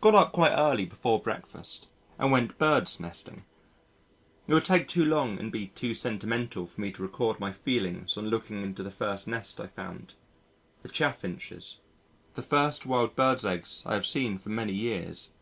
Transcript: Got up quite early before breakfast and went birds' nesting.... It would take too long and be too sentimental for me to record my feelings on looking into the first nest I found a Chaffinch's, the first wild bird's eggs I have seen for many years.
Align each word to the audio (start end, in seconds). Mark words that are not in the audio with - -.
Got 0.00 0.14
up 0.14 0.32
quite 0.32 0.54
early 0.54 0.86
before 0.86 1.20
breakfast 1.20 1.88
and 2.18 2.32
went 2.32 2.56
birds' 2.56 2.98
nesting.... 2.98 3.44
It 4.46 4.54
would 4.54 4.64
take 4.64 4.88
too 4.88 5.04
long 5.04 5.38
and 5.38 5.52
be 5.52 5.66
too 5.66 5.92
sentimental 5.92 6.64
for 6.64 6.80
me 6.80 6.90
to 6.92 7.02
record 7.02 7.38
my 7.38 7.52
feelings 7.52 8.16
on 8.16 8.28
looking 8.30 8.62
into 8.62 8.82
the 8.82 8.90
first 8.90 9.28
nest 9.28 9.60
I 9.60 9.66
found 9.66 10.14
a 10.84 10.88
Chaffinch's, 10.88 11.80
the 12.32 12.40
first 12.40 12.86
wild 12.86 13.14
bird's 13.14 13.44
eggs 13.44 13.82
I 13.84 13.92
have 13.92 14.06
seen 14.06 14.38
for 14.38 14.48
many 14.48 14.72
years. 14.72 15.32